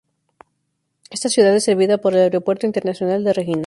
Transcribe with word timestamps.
Esta 1.11 1.29
ciudad 1.29 1.55
es 1.55 1.63
servida 1.65 1.99
por 1.99 2.13
el 2.13 2.21
Aeropuerto 2.21 2.65
Internacional 2.65 3.23
de 3.23 3.33
Regina. 3.33 3.59